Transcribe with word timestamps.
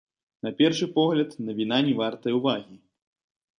На 0.45 0.51
першы 0.61 0.87
погляд, 0.95 1.35
навіна 1.51 1.79
не 1.89 1.93
вартая 2.01 2.35
ўвагі. 2.41 2.75